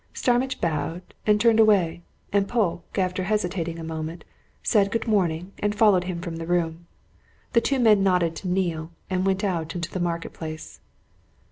Starmidge 0.15 0.59
bowed 0.59 1.13
and 1.27 1.39
turned 1.39 1.59
away, 1.59 2.01
and 2.33 2.47
Polke, 2.47 2.97
after 2.97 3.21
hesitating 3.25 3.77
a 3.77 3.83
moment, 3.83 4.23
said 4.63 4.89
good 4.89 5.07
morning 5.07 5.51
and 5.59 5.75
followed 5.75 6.05
him 6.05 6.21
from 6.21 6.37
the 6.37 6.47
room. 6.47 6.87
The 7.53 7.61
two 7.61 7.77
men 7.79 8.01
nodded 8.01 8.35
to 8.37 8.47
Neale 8.47 8.91
and 9.11 9.27
went 9.27 9.43
out 9.43 9.75
into 9.75 9.91
the 9.91 9.99
Market 9.99 10.33
Place. 10.33 10.79